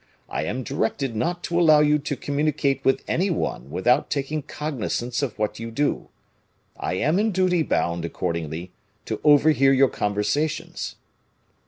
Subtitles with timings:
[0.29, 5.21] I am directed not to allow you to communicate with any one without taking cognizance
[5.21, 6.09] of what you do;
[6.75, 8.71] I am in duty bound, accordingly,
[9.05, 10.95] to overhear your conversations."